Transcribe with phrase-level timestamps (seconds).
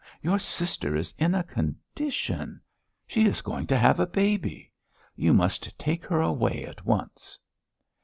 [0.23, 2.59] Your sister is in a condition....
[3.05, 4.71] She is going to have a baby!
[5.15, 7.37] You must take her away at once...."